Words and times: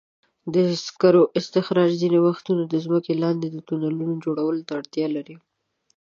د 0.53 0.55
سکرو 0.85 1.23
استخراج 1.39 1.91
ځینې 2.01 2.19
وختونه 2.27 2.61
د 2.67 2.73
ځمکې 2.85 3.13
لاندې 3.23 3.47
د 3.51 3.57
تونلونو 3.67 4.13
جوړولو 4.23 4.61
ته 4.67 4.71
اړتیا 4.79 5.07
لري. 5.15 5.35